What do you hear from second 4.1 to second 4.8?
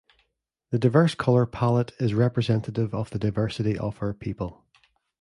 people.